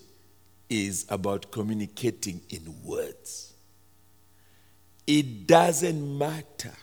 [0.70, 3.54] is about communicating in words.
[5.06, 6.74] It doesn't matter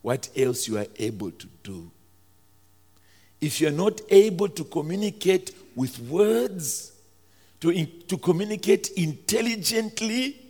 [0.00, 1.90] what else you are able to do.
[3.40, 6.92] If you're not able to communicate with words,
[7.60, 10.40] to, in, to communicate intelligently,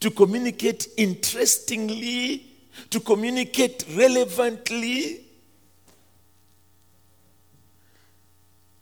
[0.00, 2.51] to communicate interestingly,
[2.90, 5.20] to communicate relevantly.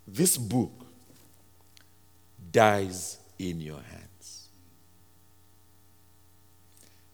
[0.07, 0.73] This book
[2.51, 4.49] dies in your hands.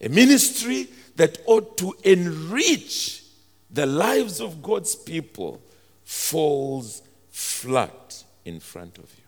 [0.00, 3.22] A ministry that ought to enrich
[3.70, 5.60] the lives of God's people
[6.04, 9.24] falls flat in front of you.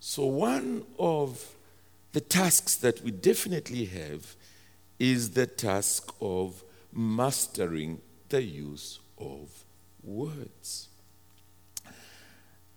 [0.00, 1.54] So, one of
[2.12, 4.34] the tasks that we definitely have
[5.02, 9.50] is the task of mastering the use of
[10.04, 10.90] words.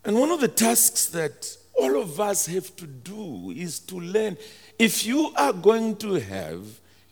[0.04, 4.38] And one of the tasks that all of us have to do is to learn
[4.80, 6.64] if you are going to have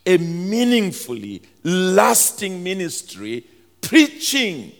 [0.04, 3.46] a meaningfully lasting ministry,
[3.82, 4.72] preaching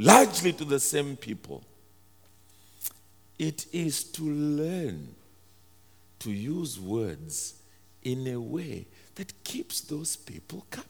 [0.00, 1.62] largely to the same people,
[3.38, 5.14] it is to learn
[6.18, 7.54] to use words
[8.02, 10.86] in a way that keeps those people coming.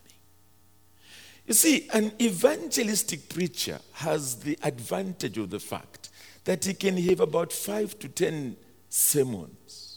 [1.47, 6.11] You see, an evangelistic preacher has the advantage of the fact
[6.45, 8.57] that he can have about five to ten
[8.89, 9.91] sermons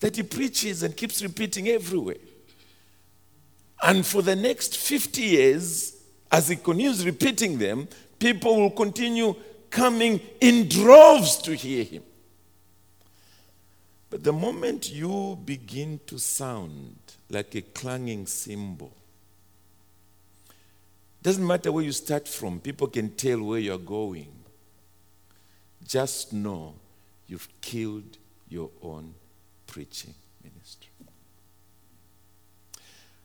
[0.00, 2.16] that he preaches and keeps repeating everywhere.
[3.82, 5.96] And for the next 50 years,
[6.30, 7.88] as he continues repeating them,
[8.18, 9.34] people will continue
[9.70, 12.02] coming in droves to hear him.
[14.16, 16.96] But the moment you begin to sound
[17.28, 18.96] like a clanging cymbal,
[21.22, 24.32] doesn't matter where you start from, people can tell where you're going.
[25.86, 26.76] Just know
[27.26, 28.16] you've killed
[28.48, 29.12] your own
[29.66, 30.88] preaching ministry.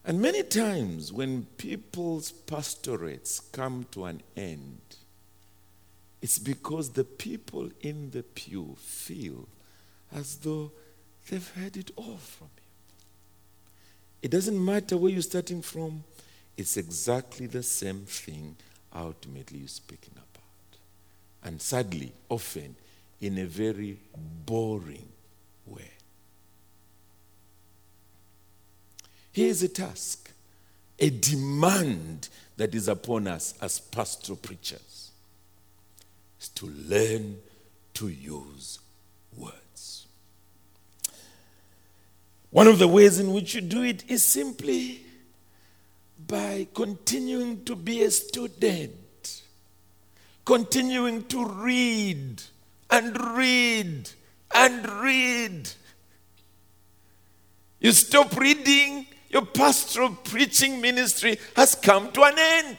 [0.04, 4.82] And many times when people's pastorates come to an end,
[6.22, 9.48] it's because the people in the pew feel
[10.14, 10.74] as though
[11.32, 12.64] they've heard it all from you.
[14.22, 16.04] It doesn't matter where you're starting from,
[16.58, 18.58] it's exactly the same thing
[18.94, 21.48] ultimately you're speaking about.
[21.50, 22.76] And sadly, often
[23.22, 23.98] in a very
[24.46, 25.08] boring
[25.66, 25.90] way.
[29.32, 30.32] Here's a task,
[31.00, 32.28] a demand
[32.58, 35.12] that is upon us as pastoral preachers
[36.40, 37.38] is to learn
[37.94, 38.80] to use
[39.38, 39.61] words.
[42.52, 45.06] One of the ways in which you do it is simply
[46.28, 49.42] by continuing to be a student,
[50.46, 52.42] continuing to read
[52.90, 54.10] and read
[54.54, 55.70] and read.
[57.80, 62.78] You stop reading, your pastoral preaching ministry has come to an end.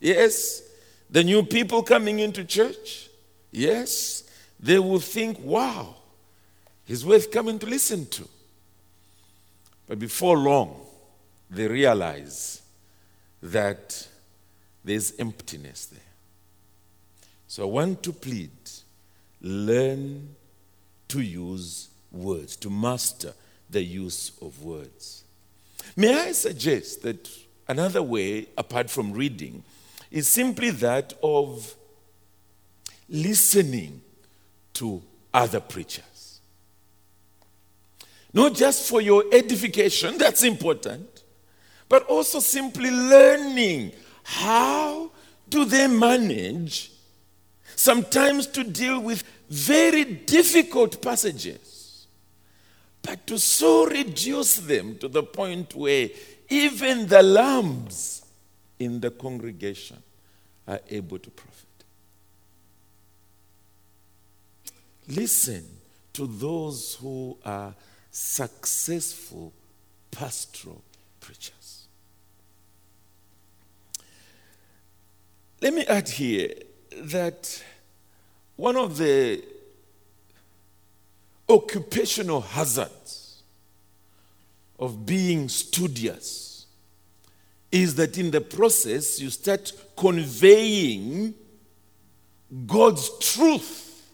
[0.00, 0.62] Yes,
[1.10, 3.10] the new people coming into church,
[3.50, 4.24] yes,
[4.58, 5.96] they will think, wow,
[6.84, 8.28] He's worth coming to listen to.
[9.86, 10.80] But before long,
[11.50, 12.62] they realize
[13.42, 14.08] that
[14.84, 16.00] there's emptiness there.
[17.46, 18.50] So I want to plead
[19.40, 20.34] learn
[21.08, 23.34] to use words, to master
[23.68, 25.24] the use of words.
[25.96, 27.28] May I suggest that
[27.68, 29.62] another way, apart from reading,
[30.10, 31.74] is simply that of
[33.08, 34.00] listening
[34.74, 35.02] to
[35.34, 36.11] other preachers.
[38.32, 41.22] Not just for your edification, that's important,
[41.88, 45.10] but also simply learning how
[45.48, 46.92] do they manage
[47.76, 52.06] sometimes to deal with very difficult passages,
[53.02, 56.08] but to so reduce them to the point where
[56.48, 58.24] even the lambs
[58.78, 60.02] in the congregation
[60.66, 61.66] are able to profit.
[65.08, 65.64] Listen
[66.12, 67.74] to those who are
[68.12, 69.52] successful
[70.12, 70.84] pastoral
[71.20, 71.88] preachers.
[75.60, 76.52] Let me add here
[76.96, 77.62] that
[78.56, 79.42] one of the
[81.48, 83.42] occupational hazards
[84.78, 86.66] of being studious
[87.70, 91.34] is that in the process you start conveying
[92.66, 94.04] God's truth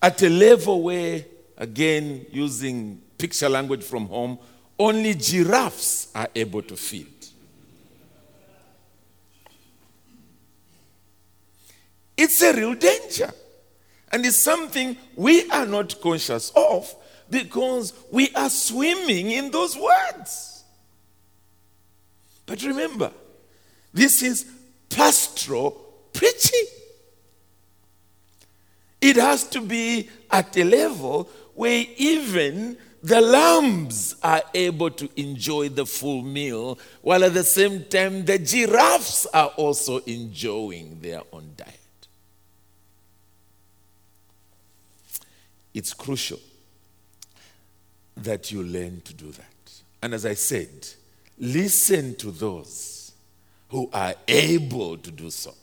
[0.00, 1.24] at a level where,
[1.56, 4.38] again, using picture language from home,
[4.78, 7.12] only giraffes are able to feed.
[12.16, 13.30] It's a real danger.
[14.12, 16.94] And it's something we are not conscious of
[17.28, 20.64] because we are swimming in those words.
[22.46, 23.10] But remember,
[23.92, 24.46] this is
[24.88, 25.72] pastoral
[26.12, 26.66] preaching.
[29.00, 35.68] It has to be at a level where even the lambs are able to enjoy
[35.68, 41.52] the full meal, while at the same time the giraffes are also enjoying their own
[41.56, 41.72] diet.
[45.72, 46.40] It's crucial
[48.16, 49.82] that you learn to do that.
[50.02, 50.88] And as I said,
[51.38, 53.12] listen to those
[53.68, 55.54] who are able to do so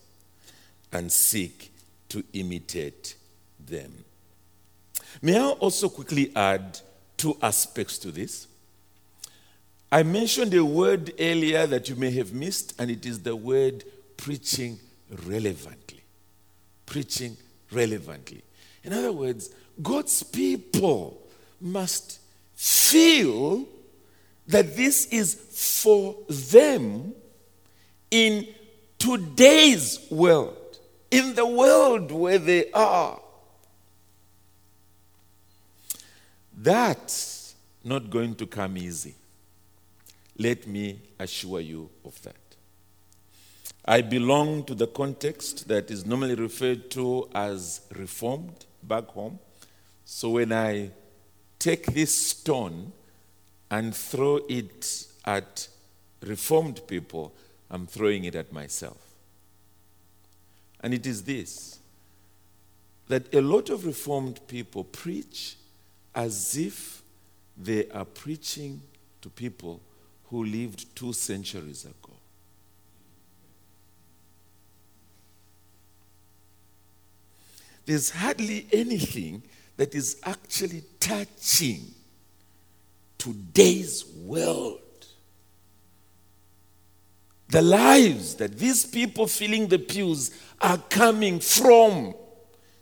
[0.91, 1.73] and seek
[2.09, 3.15] to imitate
[3.59, 4.05] them.
[5.23, 6.81] May I also quickly add
[7.15, 8.45] two aspects to this?
[9.89, 13.85] I mentioned a word earlier that you may have missed, and it is the word
[14.17, 14.79] preaching
[15.25, 16.01] relevantly.
[16.85, 17.37] Preaching
[17.71, 18.43] relevantly.
[18.83, 19.49] In other words,
[19.81, 21.21] God's people
[21.61, 22.19] must
[22.53, 23.65] feel
[24.47, 27.13] that this is for them
[28.11, 28.45] in
[28.99, 30.79] today's world,
[31.11, 33.21] in the world where they are.
[36.63, 39.15] That's not going to come easy.
[40.37, 42.37] Let me assure you of that.
[43.83, 49.39] I belong to the context that is normally referred to as reformed back home.
[50.05, 50.91] So when I
[51.59, 52.93] take this stone
[53.69, 55.67] and throw it at
[56.25, 57.33] reformed people,
[57.69, 59.01] I'm throwing it at myself.
[60.79, 61.79] And it is this
[63.09, 65.57] that a lot of reformed people preach
[66.15, 67.01] as if
[67.57, 68.81] they are preaching
[69.21, 69.81] to people
[70.25, 72.13] who lived two centuries ago.
[77.85, 79.43] There's hardly anything
[79.77, 81.81] that is actually touching
[83.17, 84.79] today's world.
[87.49, 92.15] The lives that these people filling the pews are coming from,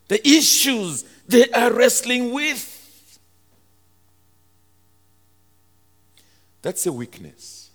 [0.08, 2.71] the issues they are wrestling with.
[6.62, 7.70] That's a weakness.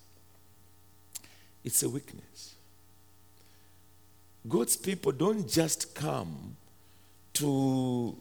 [1.64, 2.55] It's a weakness.
[4.49, 6.57] God's people don't just come
[7.34, 8.16] to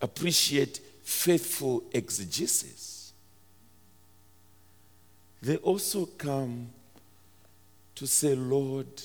[0.00, 3.12] appreciate faithful exegesis,
[5.40, 6.68] they also come
[7.94, 9.02] to say, Lord,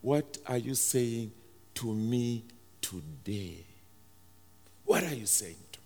[0.00, 1.32] what are you saying
[1.74, 2.44] to me
[2.80, 3.64] today?
[4.84, 5.84] What are you saying to me?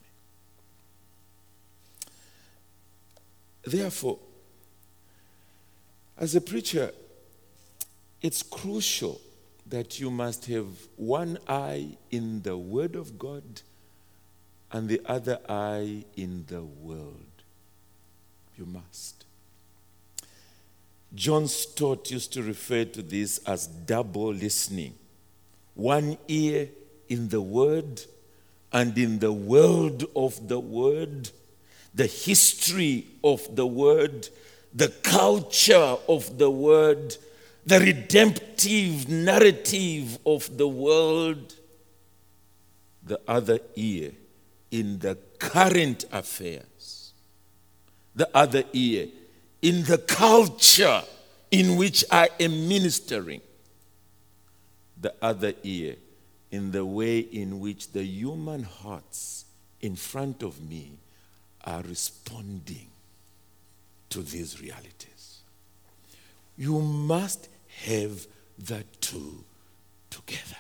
[3.64, 4.18] Therefore,
[6.18, 6.92] as a preacher,
[8.20, 9.20] it's crucial
[9.66, 13.62] that you must have one eye in the Word of God
[14.70, 17.26] and the other eye in the world.
[18.56, 19.24] You must.
[21.14, 24.94] John Stott used to refer to this as double listening.
[25.74, 26.68] One ear
[27.08, 28.02] in the Word
[28.72, 31.30] and in the world of the Word,
[31.94, 34.28] the history of the Word,
[34.74, 37.16] the culture of the Word,
[37.66, 41.54] the redemptive narrative of the world.
[43.04, 44.12] The other ear
[44.70, 47.12] in the current affairs,
[48.14, 49.08] the other ear
[49.60, 51.02] in the culture
[51.50, 53.40] in which I am ministering,
[55.00, 55.96] the other ear
[56.50, 59.46] in the way in which the human hearts
[59.80, 60.92] in front of me
[61.64, 62.88] are responding
[64.10, 65.40] to these realities.
[66.56, 67.48] you must
[67.86, 68.26] have
[68.58, 69.44] the two
[70.10, 70.56] together.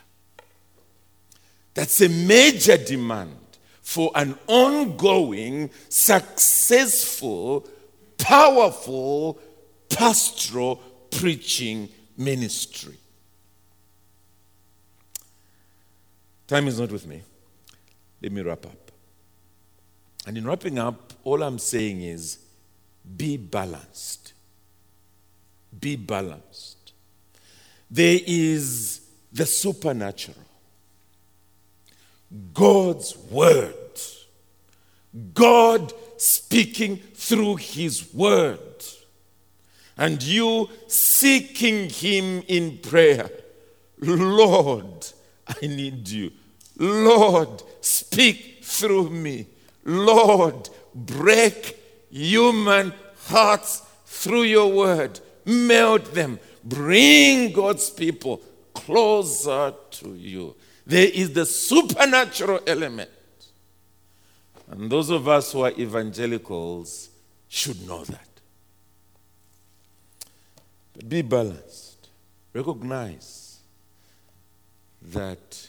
[1.74, 3.36] That's a major demand
[3.82, 7.68] for an ongoing, successful,
[8.18, 9.38] powerful
[9.88, 10.76] pastoral
[11.10, 12.96] preaching ministry.
[16.46, 17.22] Time is not with me.
[18.20, 18.81] Let me wrap up.
[20.26, 22.38] And in wrapping up, all I'm saying is
[23.16, 24.32] be balanced.
[25.78, 26.92] Be balanced.
[27.90, 29.00] There is
[29.32, 30.36] the supernatural,
[32.54, 33.74] God's word,
[35.34, 38.58] God speaking through his word,
[39.96, 43.30] and you seeking him in prayer.
[43.98, 45.06] Lord,
[45.46, 46.30] I need you.
[46.78, 49.46] Lord, speak through me.
[49.84, 51.78] Lord, break
[52.10, 52.92] human
[53.26, 55.20] hearts through your word.
[55.44, 56.38] Melt them.
[56.62, 58.40] Bring God's people
[58.72, 60.54] closer to you.
[60.86, 63.10] There is the supernatural element.
[64.70, 67.10] And those of us who are evangelicals
[67.48, 68.28] should know that.
[70.94, 72.08] But be balanced.
[72.52, 73.58] Recognize
[75.00, 75.68] that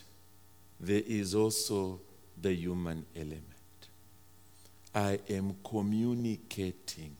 [0.80, 1.99] there is also
[2.39, 3.53] the human element.
[4.96, 7.16] I am communicating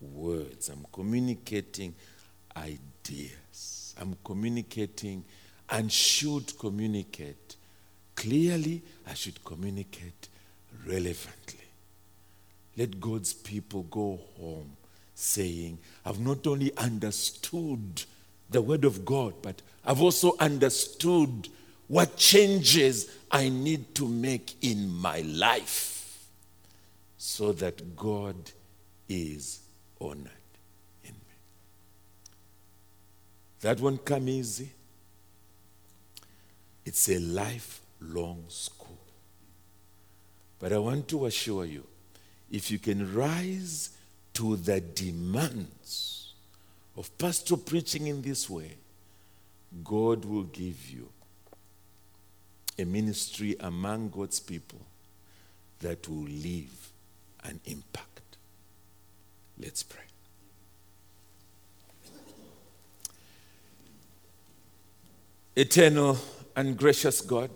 [0.00, 1.94] words, I'm communicating
[2.56, 5.24] ideas, I'm communicating
[5.70, 7.56] and should communicate
[8.14, 10.28] clearly, I should communicate
[10.86, 11.60] relevantly.
[12.76, 14.76] Let God's people go home
[15.14, 18.04] saying, I've not only understood
[18.50, 21.48] the Word of God, but I've also understood
[21.88, 25.97] what changes I need to make in my life
[27.18, 28.36] so that God
[29.08, 29.60] is
[30.00, 30.30] honored
[31.04, 31.36] in me.
[33.60, 34.70] That won't come easy.
[36.84, 38.98] It's a lifelong school.
[40.60, 41.84] But I want to assure you
[42.50, 43.90] if you can rise
[44.34, 46.32] to the demands
[46.96, 48.76] of pastoral preaching in this way,
[49.82, 51.08] God will give you
[52.78, 54.80] a ministry among God's people
[55.80, 56.77] that will leave
[57.48, 58.36] an impact.
[59.58, 60.02] Let's pray.
[65.56, 66.16] Eternal
[66.54, 67.50] and gracious God,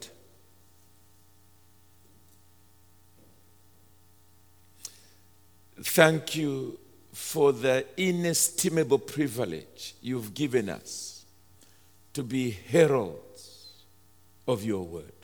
[5.80, 6.78] thank you
[7.12, 11.24] for the inestimable privilege you've given us
[12.14, 13.84] to be heralds
[14.48, 15.21] of your word.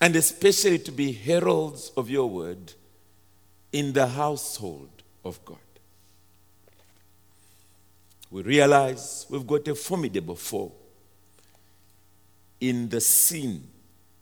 [0.00, 2.74] And especially to be heralds of your word
[3.72, 4.90] in the household
[5.24, 5.58] of God.
[8.30, 10.72] We realize we've got a formidable foe
[12.60, 13.68] in the sin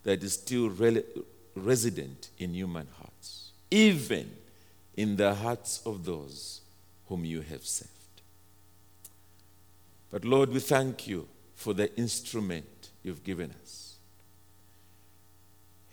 [0.04, 0.70] that is still
[1.56, 4.30] resident in human hearts, even
[4.96, 6.60] in the hearts of those
[7.06, 7.90] whom you have saved.
[10.10, 13.83] But Lord, we thank you for the instrument you've given us.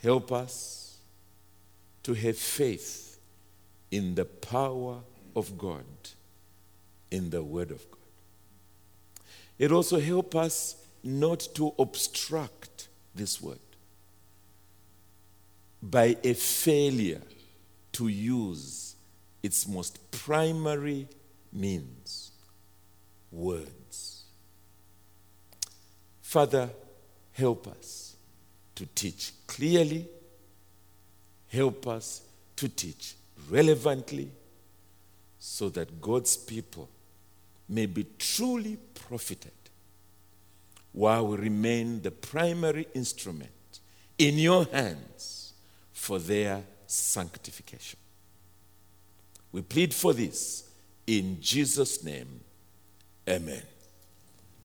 [0.01, 0.97] Help us
[2.03, 3.19] to have faith
[3.91, 4.99] in the power
[5.35, 5.85] of God,
[7.11, 7.99] in the Word of God.
[9.59, 13.59] It also help us not to obstruct this Word
[15.83, 17.21] by a failure
[17.93, 18.95] to use
[19.43, 21.07] its most primary
[21.51, 22.31] means
[23.31, 24.23] words.
[26.21, 26.69] Father,
[27.33, 28.10] help us
[28.75, 30.07] to teach clearly,
[31.49, 32.21] help us
[32.55, 33.15] to teach
[33.49, 34.29] relevantly,
[35.39, 36.87] so that God's people
[37.67, 39.51] may be truly profited
[40.91, 43.79] while we remain the primary instrument
[44.17, 45.53] in your hands
[45.93, 47.97] for their sanctification.
[49.51, 50.69] We plead for this
[51.07, 52.41] in Jesus' name.
[53.27, 53.63] Amen.